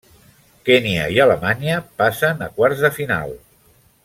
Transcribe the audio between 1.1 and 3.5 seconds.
i Alemanya passen a quarts de final.